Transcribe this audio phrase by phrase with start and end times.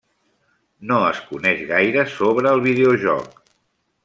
[0.91, 3.43] No es coneix gaire sobre el videojoc.